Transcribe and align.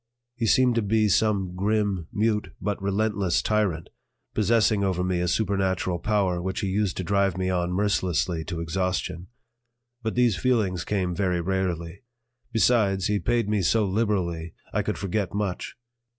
He 0.33 0.47
seemed 0.47 0.73
to 0.73 0.81
be 0.81 1.07
some 1.09 1.53
grim, 1.55 2.07
mute, 2.11 2.53
but 2.59 2.81
relentless 2.81 3.39
tyrant, 3.43 3.91
possessing 4.33 4.83
over 4.83 5.03
me 5.03 5.19
a 5.19 5.27
supernatural 5.27 5.99
power 5.99 6.41
which 6.41 6.61
he 6.61 6.69
used 6.69 6.97
to 6.97 7.03
drive 7.03 7.37
me 7.37 7.51
on 7.51 7.71
mercilessly 7.71 8.43
to 8.45 8.61
exhaustion. 8.61 9.27
But 10.01 10.15
these 10.15 10.37
feelings 10.37 10.85
came 10.85 11.13
very 11.13 11.39
rarely; 11.39 12.01
besides, 12.51 13.05
he 13.05 13.19
paid 13.19 13.47
me 13.47 13.61
so 13.61 13.85
liberally 13.85 14.55
I 14.73 14.81
could 14.81 14.97
forget 14.97 15.35
much. 15.35 15.75